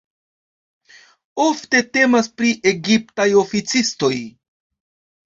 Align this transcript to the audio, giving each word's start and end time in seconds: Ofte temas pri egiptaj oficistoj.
Ofte 1.43 1.81
temas 1.97 2.29
pri 2.39 2.51
egiptaj 2.71 3.29
oficistoj. 3.43 4.11